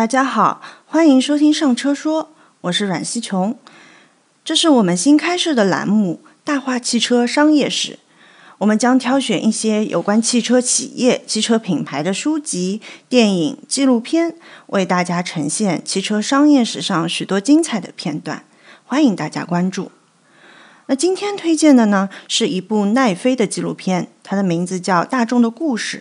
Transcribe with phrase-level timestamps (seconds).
[0.00, 2.30] 大家好，欢迎收听上车说，
[2.62, 3.58] 我是阮西琼。
[4.42, 7.92] 这是我们新开设的栏目《大话汽车商业史》，
[8.56, 14.36] 我们将挑选一些有关汽车企业、汽车品牌的书籍、电影、纪录片，
[14.68, 18.44] 为大家呈现汽车商业史上许多精彩的片段，
[18.86, 19.92] 欢迎大家关注。
[20.86, 25.98] 那今天推荐的呢，是一部奈飞的纪录片，它的名字叫《大众的故事》。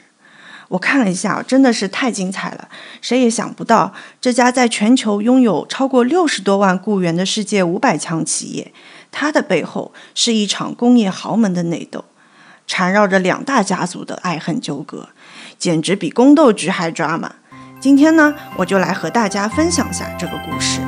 [0.70, 2.70] 我看了一下，真的是太精彩了！
[3.02, 8.72] 谁也想不到，这家在全球拥有超过六十多万雇员的世界五百强企业，
[9.12, 12.06] 它的背后是一场工业豪门的内斗，
[12.68, 15.10] 缠绕着两大家族的爱恨纠葛，
[15.58, 17.34] 简直比宫斗剧还抓马。
[17.80, 20.82] 今天呢，我就来和大家分享下这个故事。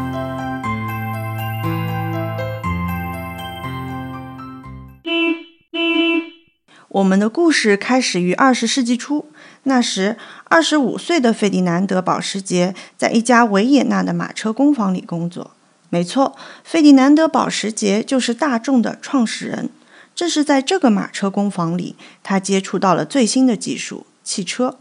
[6.92, 9.32] 我们的故事开始于二十世纪初。
[9.64, 15.52] 那时，二十五岁的费迪南德·保时捷在一家维也纳的马车工坊里工作。
[15.90, 19.70] 没错，费迪南德·保时捷就是大众的创始人。
[20.14, 24.78] 正是在这个马车工坊里，他接触到了最新的技术——汽车。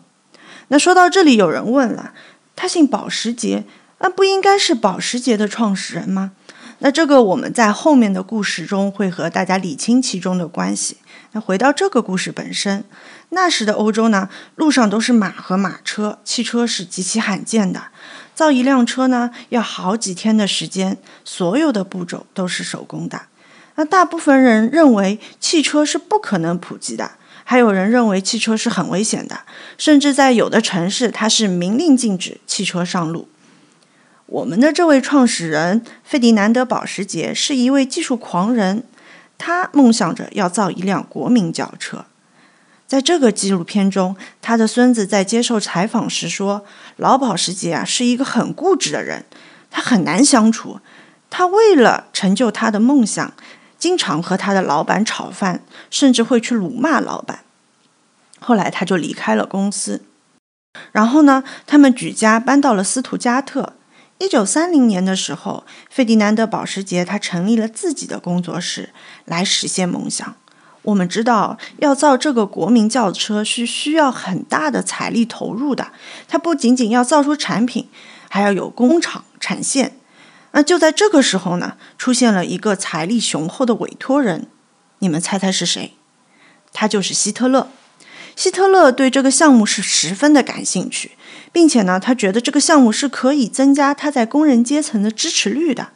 [0.66, 2.12] 那说到这里，有人问了：
[2.56, 3.62] 他姓保时捷，
[4.00, 6.32] 那不应该是保时捷的创始人吗？
[6.82, 10.96] 那这个我们在后面的故事中会和大家理清其中的关系。
[11.32, 12.84] 那回到这个故事本身，
[13.28, 17.84] 那时的欧洲呢，路上都是马和马车，汽车是极其罕见的。
[18.34, 23.22] 造一辆车呢，要好几天的时间，所有的步骤都是手工的。
[23.76, 27.12] 那大部分人认为汽车是不可能普及的，
[27.44, 29.40] 还有人认为汽车是很危险的，
[29.76, 33.28] 甚至在有的城市，它是明令禁止汽车上路。
[34.30, 38.84] 我们的这位创始人费迪南德·保时捷是一位技术狂人。
[39.36, 42.04] 他梦想着要造一辆国民轿车。
[42.86, 46.64] 在这个纪录片中，他的孙子在接受采访时说
[46.96, 49.24] ：“老保时捷啊，是一个很固执的人，
[49.70, 50.78] 他很难相处。
[51.28, 53.32] 他为了成就他的梦想，
[53.78, 57.40] 经常和他的老板吵翻，甚至会去辱骂老板。
[58.38, 60.02] 后来他就离开了公司。
[60.92, 63.72] 然后呢，他们举家搬到了斯图加特。”
[64.20, 68.90] 一九三零年的时候，费迪南德·保时捷他成立了自己的工作室，
[69.24, 70.36] 来实现梦想。
[70.82, 75.92] 我们知道，要造这个国民轿车是需要很大的财力投入的。
[76.28, 77.88] 它不仅仅要造出产品，
[78.28, 79.96] 还要有工厂产线。
[80.52, 84.48] 那就在这个时候呢，出现了一个财力雄厚的委托人。
[84.98, 85.94] 你们猜猜是谁？
[86.74, 87.68] 他就是希特勒。
[88.36, 91.12] 希特勒对这个项目是十分的感兴趣。
[91.52, 95.88] 并且呢，他觉得这个项目是可以增加他在工人阶层的支持率的。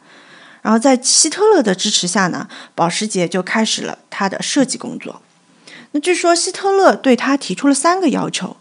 [0.61, 5.21] 然后在希特勒的支持下呢，保时捷就开始了他的设计工作。
[5.91, 8.57] 那据说希特勒对他提出了三个要求：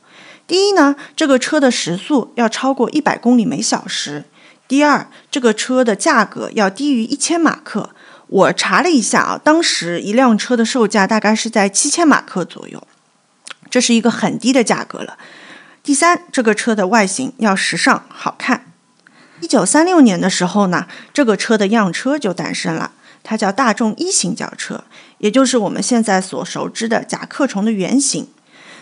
[0.46, 4.24] 第一呢，这个车的时速要超过一百公里每小时；
[4.68, 7.90] 第二，这个车的价格要低于一千马克。
[8.26, 12.86] 我查了一下啊，当时一辆车的售价大概是在七千马克左右，
[13.70, 15.16] 这是一个很低的价格了。
[15.84, 18.72] 第三，这个车的外形要时尚好看。
[19.40, 24.84] 一九三六年的时候呢，这个车的样车就诞生了，它叫大众一型轿车，
[25.18, 28.26] 也就是我们现在所熟知的甲壳虫的原型。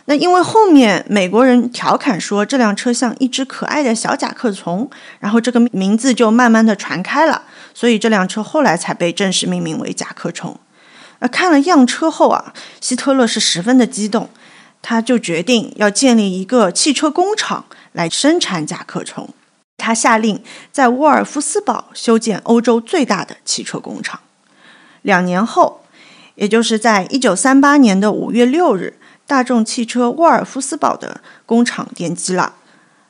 [0.05, 7.43] 那因为后面美国人调侃说这辆车像一只可爱的小甲壳虫，然后这个名字就慢慢的传开了，
[7.75, 10.57] 所以这辆车后来才被正式命名为甲壳虫。
[11.19, 14.31] 那看了样车后啊，希特勒是十分的激动。
[14.83, 19.31] 他就决定要建立一个汽车工厂来生产甲壳虫。
[19.79, 24.21] 他下令在沃尔夫斯堡修建欧洲最大的汽车工厂。
[25.03, 25.85] 两年后，
[26.37, 32.55] 也就是在一九三八年的五月六日，大众汽车沃尔夫斯堡的工厂奠基了。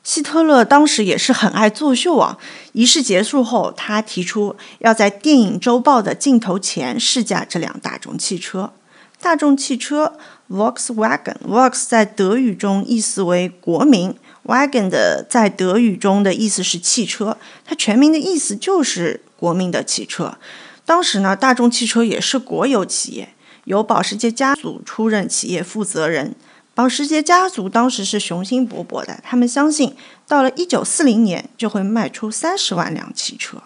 [0.03, 2.37] 希特勒当时也是很爱作秀啊。
[2.71, 8.73] 仪式结束后，他提出要在电影周报的镜头前试驾这辆大众汽车。
[9.21, 10.13] 大众汽车。
[10.53, 14.13] Volkswagen，Volks 在德语中意思为国民
[14.45, 20.37] ，Wagen 的在德语中的意思是汽车，它全名的意思就是国民的汽车。
[20.85, 23.33] 当时呢，大众汽车也是国有企业，
[23.63, 26.35] 由保时捷家族出任企业负责人。
[26.75, 29.95] 保时捷家族当时是雄心勃勃的，他们相信
[30.27, 33.63] 到了1940年就会卖出30万辆汽车。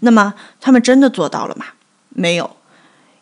[0.00, 1.66] 那么，他们真的做到了吗？
[2.08, 2.56] 没有。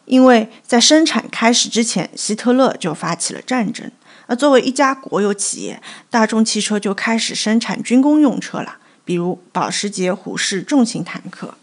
[0.04, 3.90] 因为在生产开始之前，希特勒就发起了战争。
[4.26, 11.54] 那作为一家国有企业，大众汽车就开始生产军工用车了，比如保时捷虎式重型坦克。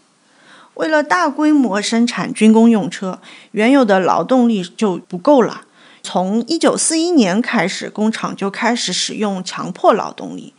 [0.74, 3.20] 为了大规模生产军工用车，
[3.52, 5.62] 原有的劳动力就不够了。
[6.02, 10.54] 从1941年开始，工厂就开始使用强迫劳动力。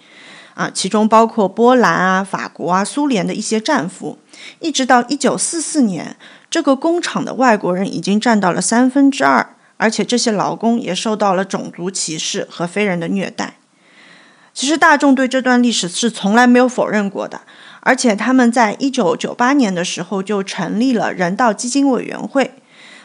[0.54, 4.20] 啊，其中包括波兰啊、法国啊、苏联的一些战俘。
[4.60, 6.16] 一直到一九四四年，
[6.52, 13.56] 这个工厂的外国人已经占到了三分之二，而且这些劳工也受到了种族歧视和非人的虐待。
[14.54, 17.40] 其实大众对这段历史是从来没有否认过的，
[17.80, 22.52] 而且他们在一九九八年的时候就成立了人道基金委员会。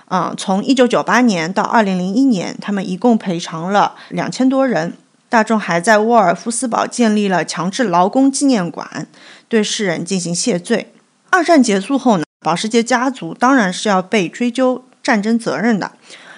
[0.08, 4.94] 嗯，从一九九八年到二零零一年，他们一共赔偿了两千多人。
[5.28, 9.06] 大众还在沃尔夫斯堡建立了强制劳工纪念馆，
[9.48, 10.92] 对世人进行谢罪。
[11.30, 15.90] 二战结束后呢，保时捷家族当然是要被追究战争责任的。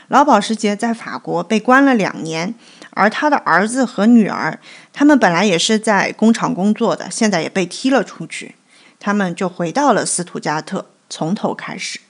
[0.07, 2.55] 老保时捷在法国被关了两年，
[2.93, 4.59] 而他的儿子和女儿，
[4.95, 8.55] 他们本来也是在工厂工作的，现在也被踢了出去，
[8.99, 12.01] 他们就回到了斯图加特，从头开始。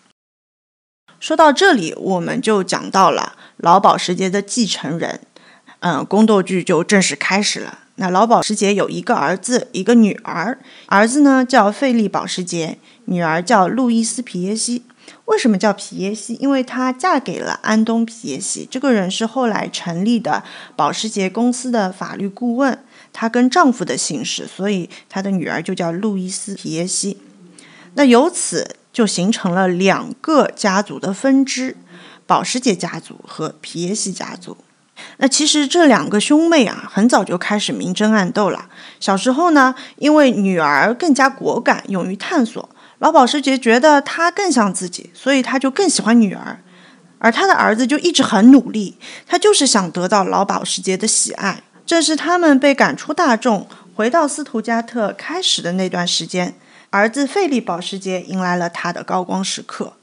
[1.18, 5.22] 说到这里，我们就讲到了老保时捷的继承人，
[5.80, 7.78] 嗯，宫斗剧就正式开始了。
[8.00, 10.56] 那老保时捷有一个儿子，一个女儿，
[10.86, 14.84] 儿子呢叫费利保时捷，女儿叫路易斯皮耶西。
[15.24, 16.34] 为什么叫皮耶西？
[16.34, 20.44] 因为她嫁给了安东皮耶西，这个人是后来成立的
[20.76, 22.78] 保时捷公司的法律顾问，
[23.12, 27.18] 她跟丈夫的姓氏，所以她的女儿就叫路易斯皮耶西。
[27.94, 31.76] 那由此就形成了两个家族的分支：
[32.26, 34.56] 保时捷家族和皮耶西家族。
[35.18, 38.66] 那其实这两个兄妹啊，很早就开始明争暗斗了。
[39.00, 42.68] 小时候呢，因为女儿更加果敢、勇于探索。
[42.98, 46.60] 老保时捷觉得他更像自己，所以他就更喜欢女儿，
[47.18, 51.62] 而他的儿子就一直很努力，他就是想得到老保时捷的喜爱。
[51.86, 56.54] 正是他们被赶出大众，回到斯图加特开始的那段时间，
[56.90, 59.94] 儿子费利保时捷迎来了他的高光时刻。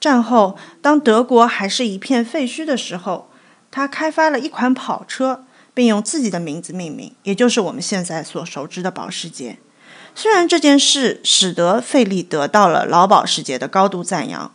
[0.00, 3.30] 战后，当德国还是一片废墟的时候，
[3.72, 9.58] 他开发了一款跑车，并用自己的名字命名，也就是我们现在所熟知的保时捷。
[10.14, 14.52] 虽然这件事使得费利得到了老保时捷的高度赞扬，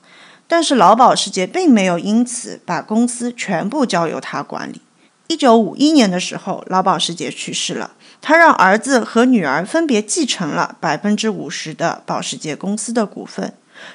[0.47, 4.81] 但是老保时捷并没有因此把公司全部交由他管理。
[5.27, 7.91] 一九五一年的时候，老保时捷去世了，
[8.21, 13.53] 他让儿子和女儿分别继承了百分之五十的保时捷公司的股份。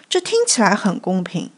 [0.09, 1.51] 这听起来很公平，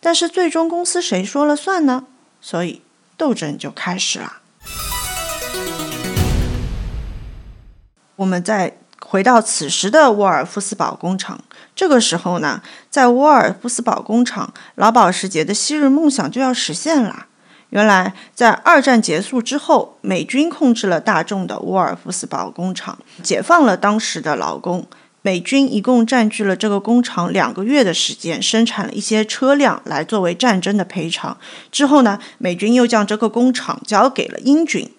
[0.00, 2.06] 但是最终公司谁说了算呢？
[2.40, 2.82] 所以
[3.20, 4.38] 斗争就开始了。
[8.16, 8.78] 我们再。
[9.02, 11.42] 回到此时的沃尔夫斯堡工厂，
[11.74, 17.26] 这个时候呢，在沃尔夫斯堡工厂，老保时捷的昔日梦想就要实现了。
[17.70, 24.86] 原来，在二战结束之后，美军控制了大众的沃尔夫斯堡工厂，解放了当时的劳工。
[25.22, 31.36] 美军一共占据了这个工厂两个月的时间，生产了一些车辆来作为战争的赔偿。
[31.70, 34.90] 之后呢，美军又将这个工厂交给了英军。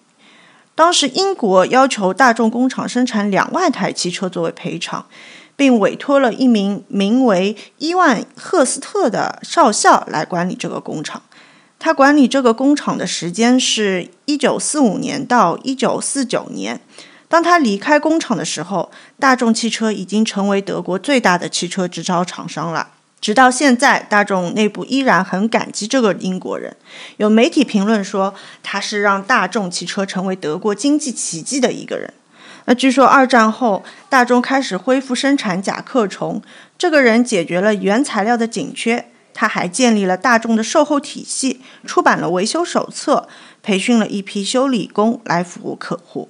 [0.74, 5.04] 当时英国要求大众工厂生产两万台汽车作为赔偿，
[5.56, 11.20] 并委托了一名名为伊万赫斯特的少校来管理这个工厂。
[11.78, 16.80] 他管理这个工厂的时间是一九四五年到一九四九年。
[17.32, 22.88] 当他离开工厂的时候，大众汽车已经成为德国最大的汽车制造厂商了。
[23.22, 26.76] 直到现在，大众内部依然很感激这个英国人。
[27.16, 32.12] 有媒体评论说，他是让大众汽车成为德国经济奇迹的一个人。
[32.66, 36.42] 那据说二战后，大众开始恢复生产甲壳虫，
[36.76, 39.06] 这个人解决了原材料的紧缺。
[39.32, 43.26] 他还建立了大众的售后体系，出版了维修手册，
[43.62, 46.28] 培训了一批修理工来服务客户。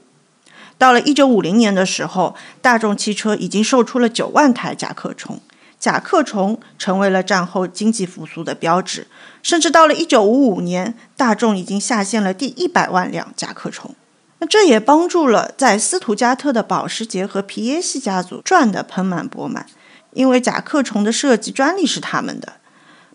[0.79, 5.41] 到了一九五零年的时候，大众汽车已经售出了九万台甲壳虫。
[5.79, 9.09] 甲壳虫成为了战后经济复苏的标志，
[9.43, 13.93] 甚至到了一九五五年，大众已经下线了第一百万辆甲壳虫。
[14.39, 19.67] 那这也帮助了在斯图加特的保时捷和皮耶西家族赚得盆满钵满，
[20.13, 22.55] 因为甲壳虫的设计专利是他们的，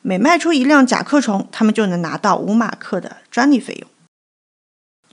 [0.01, 3.89] 每卖出一辆甲壳虫，他们就能拿到五马克的专利费用。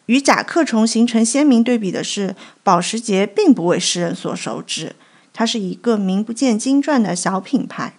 [0.06, 4.94] 与甲壳虫形成鲜明对比的是，保时捷并不为世人所熟知。
[5.32, 7.94] 它是一个名不见经传的小品牌。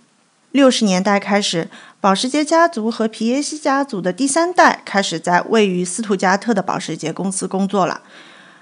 [0.52, 1.70] 六十年代开始，
[2.00, 8.02] 保时捷家族和皮耶西家族的第三代开始在位于斯图加特的保时捷公司工作了。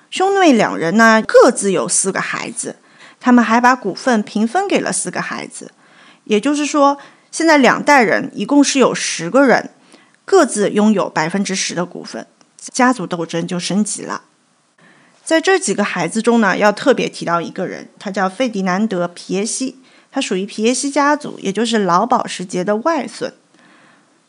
[0.10, 2.78] 兄妹两人呢，各自有四个孩子，
[3.20, 5.72] 他们还把股份平分给了四个孩子。
[6.24, 6.98] 也就是说，
[7.32, 9.70] 现在两代人一共是有十个人，
[10.26, 12.26] 各自拥有百分之十的股份，
[12.72, 14.24] 家族斗争就升级了。
[15.24, 19.78] 在这几个孩子中呢，要特别提到一个人，他叫费迪南德·皮耶西，
[20.12, 23.34] 他属于皮耶西家族，也就是老保时捷的外孙。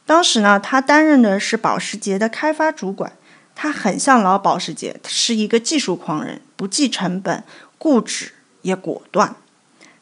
[0.06, 3.12] 当时呢，他担任的是保时捷的开发主管，
[3.54, 7.44] 他很像老保时捷，是一个技术狂人，不不计成本，
[7.76, 9.36] 固执也果断。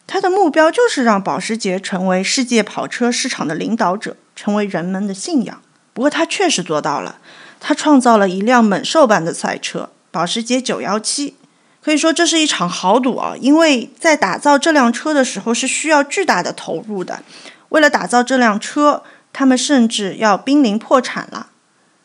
[0.07, 5.61] 他的目标就是让保时捷成为世界跑车市场的领导者，成为人们的信仰。
[5.93, 7.19] 不过他确实做到了，
[7.65, 11.35] 他创造了一辆猛兽般的赛车——保时捷917。
[11.81, 13.35] 可以说这是一场豪赌啊！
[13.41, 17.23] 因为在打造这辆车的时候是需要巨大的投入的。
[17.69, 21.49] 为了打造这辆车，他们甚至要濒临破产了。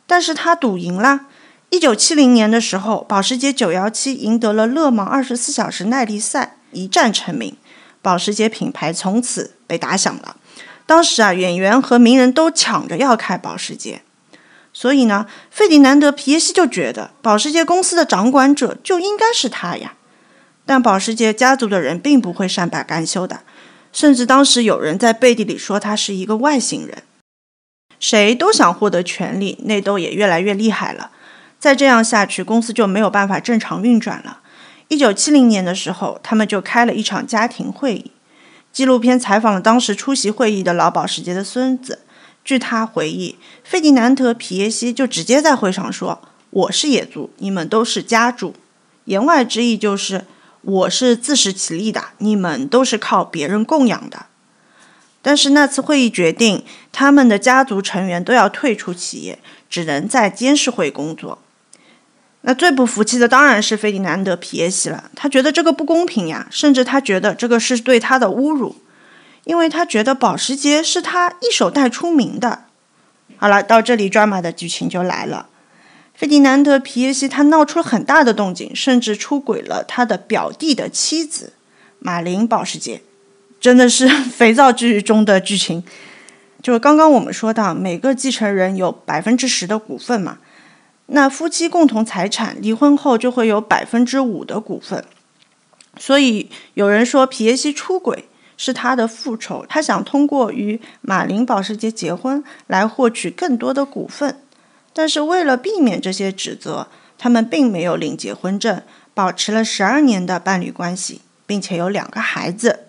[0.05, 1.21] 但是他赌赢了。
[1.69, 7.57] 一九七零年的时候，保时捷917赢得了勒芒二十四小时耐力赛，一战成名。
[8.01, 10.37] 保时捷品牌从此被打响了。
[10.85, 14.01] 当时啊，演员和名人都抢着要开保时捷，
[14.79, 19.95] 所以呢，费迪南德·皮耶西就觉得保时捷公司的掌管者就应该是他呀。
[20.67, 23.39] 但保时捷家族的人并不会善罢甘休的，
[23.91, 27.01] 甚至当时有人在背地里说他是一个外星人。
[27.99, 31.09] 谁都想获得权力，内斗也越来越厉害了。
[31.57, 34.41] 再这样下去，公司就没有办法正常运转了。
[34.89, 38.11] 一九七零年的时候，他们就开了一场家庭会议。
[38.71, 42.01] 纪录片采访了当时出席会议的老保时捷的孙子。
[42.47, 48.53] 据他回忆，费迪南德·皮耶西就直接在会上说：“我是野猪，你们都是家猪。”
[49.03, 50.23] 言外之意就是
[50.63, 54.27] ：“我是自食其力的，你们都是靠别人供养的。”
[55.21, 56.63] 但是那次会议决定，
[56.93, 59.39] 他们的家族成员都要退出企业，
[59.69, 61.39] 只能在监事会工作。
[62.43, 68.73] 那最不服气的当然是费迪南德·皮耶西了，他觉得这个不公平呀，甚至他觉得这个是对他的侮辱，
[69.47, 72.65] 因为他觉得保时捷是他一手带出名的。
[73.37, 75.47] 好了，到这里，drama 的剧情就来了。
[76.13, 81.53] 费迪南德·皮耶西他闹出了很大的动静，甚至出轨了他的表弟的妻子
[81.99, 83.01] 马琳·保时捷，
[83.61, 85.83] 真的是 肥皂剧中的剧情。
[86.61, 90.39] 就是刚刚我们说到，每个继承人有百分之十的股份嘛。
[91.05, 95.05] 那夫妻共同财产，离婚后就会有百分之五的股份。
[95.97, 98.25] 所以有人说皮耶西出轨
[98.57, 104.41] 是他的复仇，他想通过与马林保时捷结婚来获取更多的股份。
[104.91, 106.87] 但是为了避免这些指责，
[107.17, 108.81] 他们并没有领结婚证，
[109.13, 112.87] 保持了十二年的伴侣关系，并且有两个孩子。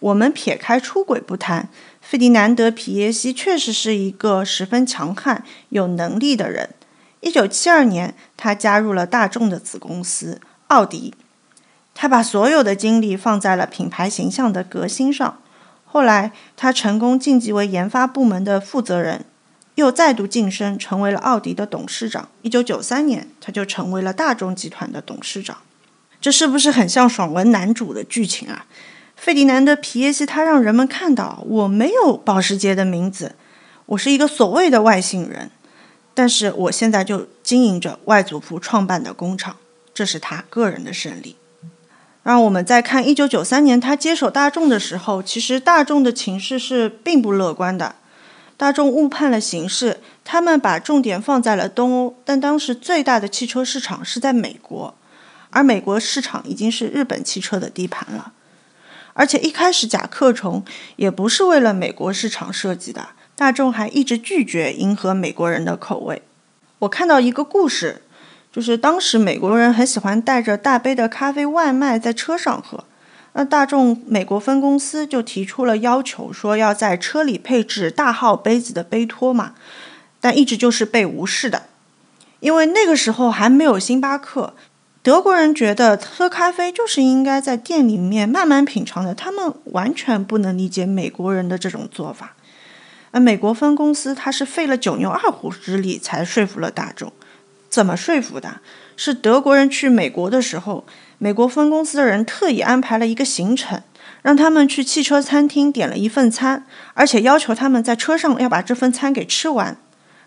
[0.00, 1.68] 我们撇开出轨不谈，
[2.00, 6.70] 费迪南德皮耶西确实是一个十分强悍、有能力的人。
[7.20, 11.14] 一九七二年，他加入了大众的子公司奥迪。
[11.94, 15.38] 他把所有的精力放在了品牌形象的革新上。
[15.84, 19.24] 后来，他成功晋级为研发部门的负责人，
[19.74, 22.28] 又再度晋升成为了奥迪的董事长。
[22.40, 25.58] 一九九三年，他就成为了大众集团的董事长。
[26.20, 28.64] 这是不是很像爽文男主的剧情啊？
[29.16, 33.34] 费迪南德·皮耶西他让人们看到，我没有保时捷的名字，
[33.86, 35.50] 我是一个所谓的外星人。
[36.14, 39.56] 但是我现在就经营着外祖父创办的工厂，
[39.92, 41.36] 这是他个人的胜利。
[42.22, 47.96] 让我们再看一九九三年他接手大众的时候，其实大众的情势是并不乐观的。
[48.56, 54.94] 大众误判了形势，他们把重点放在了东欧，但当时最大的汽车市场是在美国，
[55.50, 58.32] 而美国市场已经是日本汽车的地盘了。
[59.14, 60.64] 而且一开始甲壳虫
[60.96, 63.08] 也不是为了美国市场设计的。
[63.34, 66.22] 大众还一直拒绝迎合美国人的口味。
[66.80, 68.02] 我看到一个故事，
[68.52, 72.84] 就是当时美国人很喜欢带着大杯的咖啡外卖在车上喝，
[73.32, 79.54] 那大众美国分公司就提出了要求，说要在车里配置大号杯子的杯托嘛，
[80.20, 81.62] 但一直就是被无视的，
[82.40, 84.52] 因为那个时候还没有星巴克，
[85.02, 92.34] 德国人觉得喝咖啡就是应该在店里面慢慢品尝的，他们完全不能理解美国人的这种做法。
[93.12, 97.10] 而美国分公司，他是费了九牛二虎之力才说服了大众。
[97.72, 98.60] 怎么说服的？
[98.98, 100.84] 是德国人去美国的时候，
[101.16, 103.82] 美国分公司的人特意安排了一个行程，
[104.20, 109.78] 让他们去汽车餐厅点了一份餐，而且要求他们在车上要把这份餐给吃完，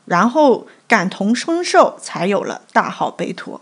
[0.05, 3.61] 然后感同身受，才有了大号杯托。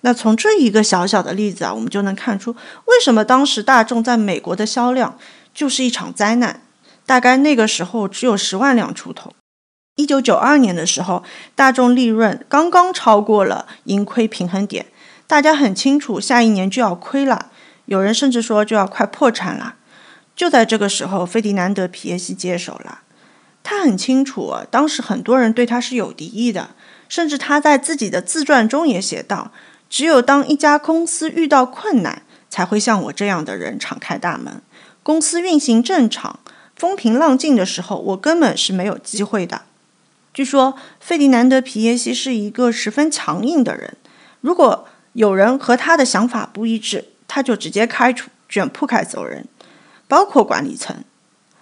[0.00, 2.50] 那从这一个小小的例子啊，我们就能看出
[2.86, 5.16] 为什么当时大众在美国的销量
[5.54, 6.62] 就是一场灾难。
[7.06, 9.32] 大概那个时候只有十万辆出头。
[9.96, 11.22] 一九九二年的时候，
[11.54, 14.86] 大众利润刚刚超过了盈亏平衡点，
[15.26, 17.50] 大家很清楚下一年就要亏了，
[17.84, 19.74] 有人甚至说就要快破产了。
[20.34, 23.00] 就在这个时候，费迪南德·皮耶西接手了。
[23.62, 26.70] 他很清楚，当时很多人对他是有敌意的，
[27.10, 29.52] 甚至他在自己的自传中也写道
[29.90, 34.62] ：“只有当一家公司遇到困难，才会像我这样的人敞开大门。
[35.02, 36.40] 公司运行正常。”
[36.74, 39.62] 风平浪静的时候，我根本是没有机会的。
[40.34, 43.96] 据说费迪南德·皮耶西是一个十分强硬的人。
[44.40, 49.46] 如果有人和他的想法不一致，他就直接开除，卷铺盖走人，
[50.08, 50.96] 包括管理层。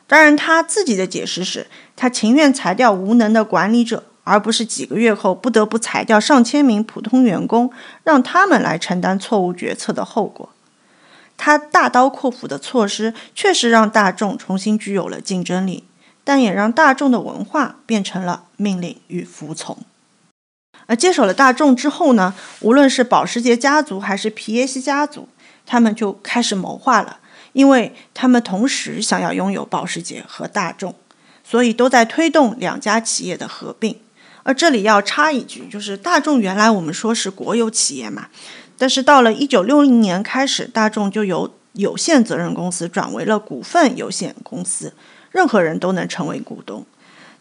[0.07, 7.73] 当然，他自己的解释是他情愿裁掉无能的管理者，而不是几个月后不得不裁掉上千名普通员工，
[8.05, 10.49] 让他们来承担错误决策的后果。
[11.37, 15.85] 他大刀阔斧的措施确实让大众重新具有了竞争力，
[16.31, 19.77] 但也让大众的文化变成了命令与服从。
[20.87, 25.29] 而接手了大众之后呢，无论是保时捷家族还是皮耶西家族，
[25.67, 27.19] 他们就开始谋划了。
[27.53, 30.95] 因为他们同时想要拥有保时捷和大众，
[31.43, 33.99] 所以都在推动两家企业的合并。
[34.45, 38.29] 而这里要插一句，就是大众原来我们说是国有企业嘛，
[38.79, 44.93] 但是到了一九六零年开始，大众就由有限责任公司转为了股份有限公司，
[45.31, 46.85] 任何人都能成为股东。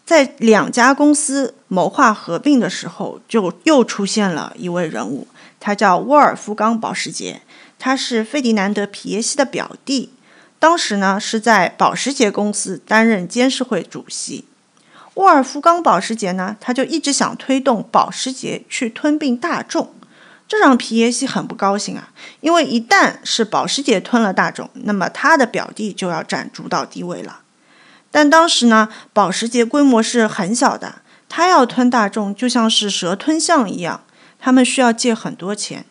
[0.04, 5.28] 在两家公司谋划合并的时候，就又出现了一位人物，
[5.60, 7.42] 他叫沃尔夫冈·保时捷。
[7.78, 10.10] 他是费迪南德·皮耶西的表弟，
[10.58, 14.44] 当时呢是在保时捷公司担任监事会主席。
[15.14, 19.94] 沃尔夫冈·保时捷呢，他就一直想推动保时捷去吞并大众，
[20.46, 27.39] 这让皮耶西很不高兴啊，因为一旦是保时捷吞了大众，那么他的表弟就要占主导地位了。
[28.10, 30.96] 但当时呢，保时捷规模是很小的，
[31.28, 34.02] 他要吞大众就像是蛇吞象一样，
[34.38, 35.84] 他们需要借很多钱。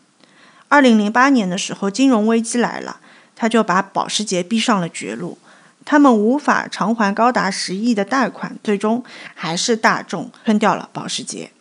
[0.67, 2.99] 二零零八年的时候，金融危机来了，
[3.35, 5.38] 他就把保时捷逼上了绝路。
[5.85, 11.51] 他们无法偿还高达十亿的贷款，最终还是大众吞掉了保时捷。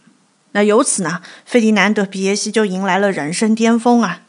[0.52, 4.22] 那由此呢，费迪南德·皮耶西就迎来了人生巅峰啊！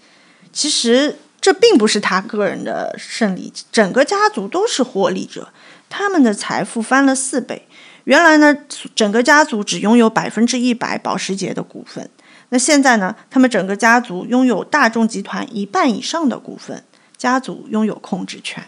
[0.53, 5.51] 其实这并不是他个人的胜利，整个家族都是获利者，
[5.89, 7.67] 他们的财富翻了四倍。
[8.05, 8.55] 原来呢，
[8.95, 12.09] 整个家族只拥有百分之一百保时捷的股份。
[12.49, 13.15] 那现在呢？
[13.29, 16.83] 他们整个家族拥有大众集团一半以上的股份，
[17.15, 18.63] 家族拥有控制权。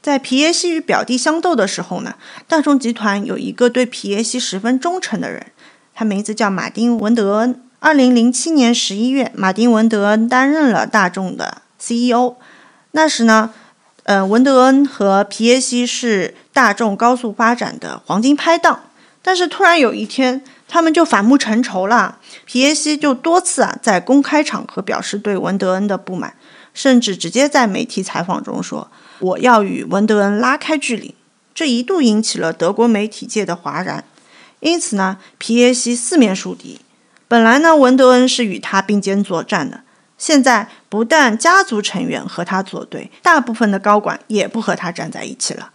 [0.00, 2.14] 在皮耶西与表弟相斗的时候呢，
[2.46, 5.48] 大众集团有一个对皮耶西十分忠诚的人，
[5.92, 7.62] 他名字叫马丁·文德恩。
[7.80, 12.36] 二零零七年十一月，马丁·文德恩担任了大众的 CEO。
[12.92, 13.52] 那时呢，
[14.08, 18.84] 呃，文德恩和皮耶西是大众高速发展的黄金拍档。
[19.20, 22.16] 但是突然有一天，他们就反目成仇了。
[22.46, 26.32] 皮耶西就多次啊在公开场合表示对文德恩的不满，
[26.72, 28.90] 甚至直接在媒体采访中说
[29.20, 31.14] ：“我要与文德恩拉开距离。”
[31.54, 34.02] 这一度引起了德国媒体界的哗然。
[34.60, 36.80] 因此呢，皮耶西四面树敌。
[37.28, 39.82] 本来呢，文德恩是与他并肩作战的，
[40.18, 45.70] 现在不但家族成员和他作对，大部分的高管也不和他站在一起了。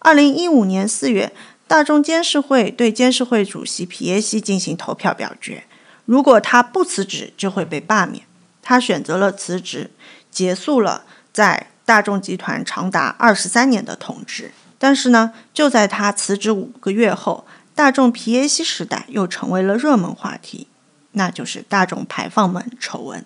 [0.00, 1.32] 二零一五年四月。
[1.68, 5.64] 大众监事会对监事会主席皮耶西进行投票表决，
[6.04, 8.26] 如果他不辞职，就会被罢免。
[8.60, 9.90] 他选择了辞职，
[10.30, 14.52] 结束了在大众集团长达二十三年的统治。
[14.78, 20.68] 但是呢，就在他辞职五个月后，大众皮耶西时代又成为了热门话题，
[21.12, 23.24] 那就是大众排放门丑闻。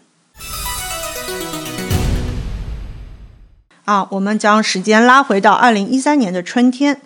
[3.86, 7.00] 啊，我们将时间拉回到二零一三年的春天。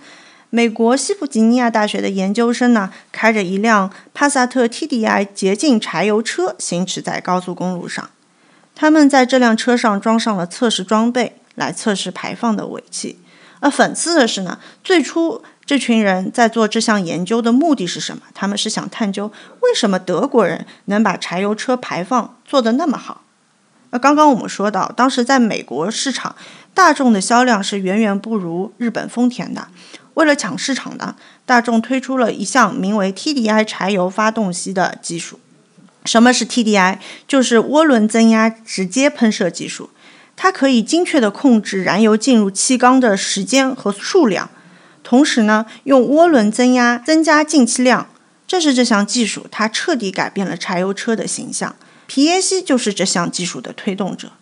[0.48, 8.08] 美国西弗吉尼亚大学的研究生呢，开着一辆帕萨特 TDI 洁净柴油车行驶在高速公路上。
[8.74, 13.20] 他们在这辆车上装上了测试装备，来测试排放的尾气。
[13.60, 18.22] 而讽刺的是呢，最初这群人在做这项研究的目的是什么？
[18.32, 23.20] 他们是想探究为什么德国人能把柴油车排放做得那么好。
[23.90, 26.34] 那刚刚我们说到，当时在美国市场，
[26.72, 29.68] 大众的销量是远远不如日本丰田的。
[30.14, 35.40] 为了抢市场呢，大众推出了一项名为 TDI 柴油发动机的技术。
[36.04, 36.98] 什么是 TDI？
[37.28, 39.90] 就是涡轮增压直接喷射技术。
[40.36, 44.48] 它可以精确地控制燃油进入气缸的时间和数量，
[45.02, 48.08] 同时呢，用涡轮增压增加进气量。
[48.46, 51.76] 正是这项技术，它彻底改变了柴油车的形象。
[52.10, 54.32] 皮耶西就是这项技术的推动者。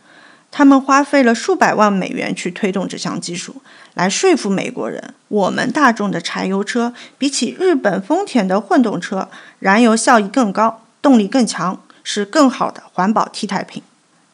[0.51, 3.57] 他们花费了数百万美元去推动这项技术，
[3.93, 9.29] 来说服美国人：我们大众的柴油车比起日本丰田的混动车，
[9.59, 13.83] 燃油效益更高，动力更强，是更好的环保替代品。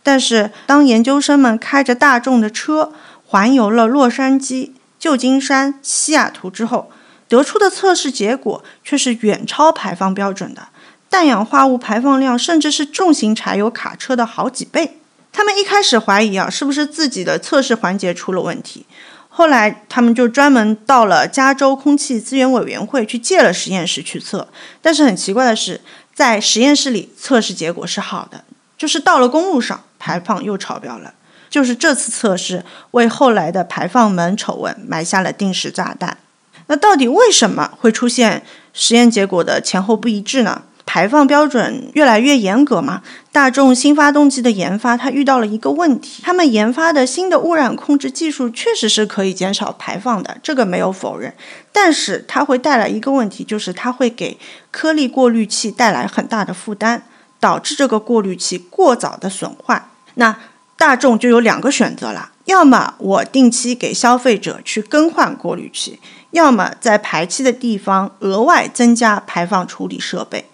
[0.04, 2.92] 但是，当研究生们开着大众的车
[3.26, 4.70] 环游了洛杉矶、
[5.00, 6.92] 旧金山、西雅图之后，
[7.26, 10.68] 得出的测试结果却是远超排放标准的，
[11.14, 14.98] 氮氧化物排放量甚至是重型柴油卡车的好几倍。
[15.32, 18.84] 他们一开始怀疑啊，是不是自己的测试环节出了问题？
[19.28, 24.48] 后来他们就专门到了加州空气资源委员会去借了实验室去测。
[24.82, 25.80] 但是很奇怪的是，
[26.12, 28.42] 在实验室里测试结果是好的，
[28.76, 31.14] 就是到了公路上排放又超标了。
[31.48, 36.18] 就是这次测试为后来的排放门丑闻埋下了定时炸弹。
[36.66, 40.62] 那到底为什么会出现实验结果的前后不一致呢？
[40.86, 51.34] 排放标准越来越严格嘛，大众新发动机的研发它遇到了一个问题，他们研发的新的污染控制技术确实是可以减少排放的，这个没有否认，
[51.72, 54.38] 但是它会带来一个问题，就是它会给
[54.70, 57.02] 颗粒过滤器带来很大的负担，
[57.40, 59.88] 导致这个过滤器过早的损坏。
[60.14, 60.36] 那
[60.76, 65.98] 大众就有两个选择了，要么我定期给消费者去更换过滤器，
[66.30, 70.44] 要么在排气的地方额外增加排放处理设备。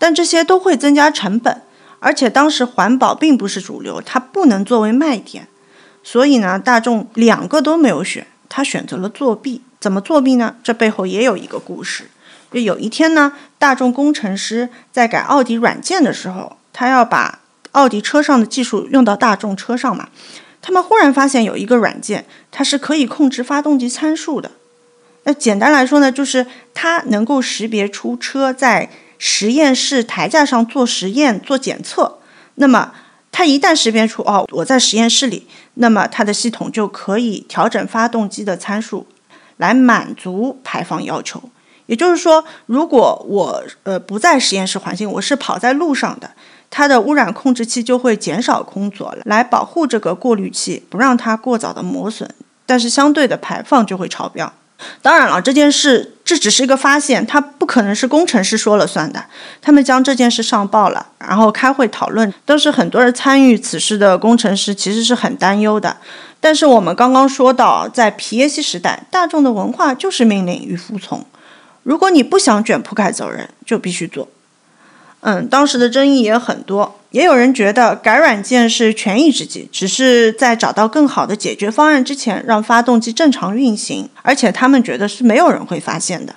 [0.00, 1.62] 但这些都会增加成本，
[2.00, 5.46] 而且当时环保并不是主流，它不能作为卖点，
[6.02, 9.60] 所以呢，大众两个都没有选，他选择了作弊。
[9.78, 10.56] 怎么作弊呢？
[10.62, 12.10] 这背后也有一个故事。
[12.50, 17.40] 就有一天呢，大众工程师在改奥迪软件的时候，他要把
[17.72, 20.08] 奥迪车上的技术用到大众车上嘛，
[20.60, 24.50] 他们忽然发现有一个软件，它是可以控制发动机参数的。
[25.24, 28.90] 那简单来说呢，就是它能够识别出车在
[29.22, 32.18] 实验室台架上做实验做检测，
[32.54, 32.92] 那么
[33.30, 39.06] 它一旦识别出哦我在实验室里，那么它的系统就可以调整发动机的参数，
[39.58, 41.42] 来满足排放要求。
[41.84, 46.30] 也就是说，如果我呃不在实验室环境，我是跑在路上的，
[46.70, 52.32] 它的污染控制器就会减少工作，来保护这个过滤器，不让它过早的磨损，
[52.64, 54.50] 但是相对的排放就会超标。
[55.02, 59.24] 当然了，这件事这只是一个发现，他不可能是工程师说了算的。
[59.60, 65.96] 他们将这件事上报了，然后开会讨论，都是很多人参与此事的工程师其实是很担忧的。
[66.38, 71.26] 但是我们刚刚说到，在皮耶西时代，大众的文化就是命令与服从。
[71.82, 74.28] 如果你不想卷铺盖走人，就必须做。
[75.22, 86.36] 嗯，当时的争议也很多，也有人觉得改软件是权宜之计，只是在找到更好的解决方案之前，让发动机正常运行，而且他们觉得是没有人会发现的。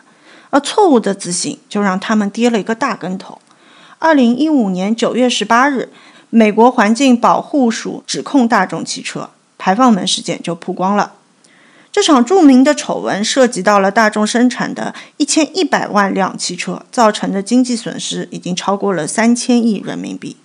[0.49, 3.39] 而错误的自信就让他们跌了一个大跟头。
[3.99, 5.89] 二零一五年九月十八日，
[6.29, 11.13] 美国环境保护署指控大众汽车排放门事件就曝光了。
[11.91, 20.37] 这场著名的丑闻涉及到了大众生产的一千一百万辆汽车，造成的经济损失已经超过了三千亿人民币。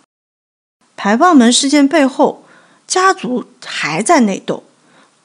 [0.99, 2.45] 排放门事件背后，
[2.85, 4.65] 家族还在内斗。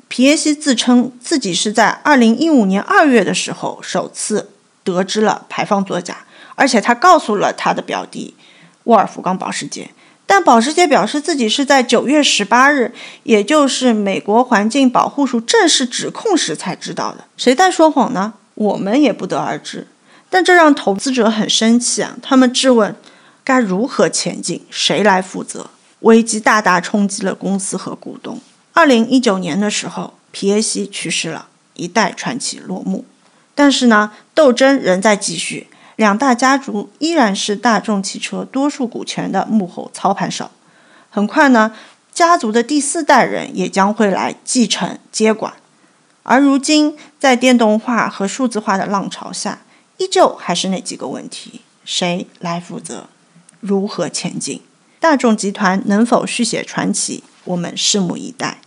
[0.07, 4.51] 皮耶西自称自己是在二零一五年二月的时候首次
[4.83, 8.36] 得知了排放作假，而且他告诉了他的表弟
[8.83, 9.89] 沃尔夫冈·保时捷。
[10.27, 17.25] 但保时捷表示自己是在九月十八日，也就是美国环境保护署正式指控时才知道的。
[17.36, 18.33] 谁在说谎呢？
[18.53, 19.88] 我们也不得而知。
[20.29, 22.15] 但这让投资者很生气啊！
[22.21, 22.95] 他们质问
[23.43, 25.69] 该如何前进，谁来负责？
[25.99, 28.39] 危机大大冲击了公司和股东。
[28.73, 33.06] 二零一九年的时候，皮耶西去世了，一代传奇落幕。
[33.56, 35.67] 但是呢，斗争仍在继续。
[35.95, 40.49] 两大家族依然是大众汽车多数股权的幕后操盘手。
[41.12, 41.75] 很快呢，
[42.12, 45.53] 家族的第四代人也将会来继承接管。
[46.23, 49.60] 而如今，在电动化和数字化的浪潮下，
[49.97, 53.08] 依旧还是那几个问题：谁来负责？
[53.63, 54.60] 如何前进？
[54.99, 57.23] 大众集团能否续写传奇？
[57.45, 58.58] 我们拭目以待。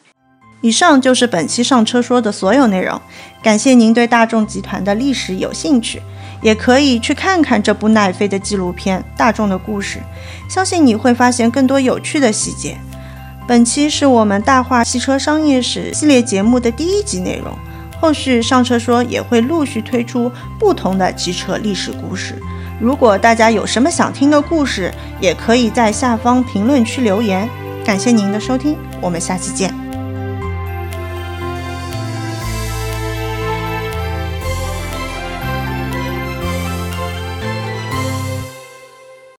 [0.62, 2.98] 以上就是本期上车说的所有内容。
[3.42, 6.00] 感谢您对大众集团的历史有兴趣。
[6.42, 9.98] 也可以去看看这部奈飞的纪录片《大众的故事》，
[10.52, 12.76] 相信你会发现更多有趣的细节。
[13.48, 17.56] 本期是我们大话汽车商业史系列节目的第一集内容，
[17.98, 22.40] 后续上车说也会陆续推出不同的汽车历史故事。
[22.80, 27.48] 如果大家有什么想听的故事，也可以在下方评论区留言。
[27.84, 29.85] 感谢您的收听，我们下期见。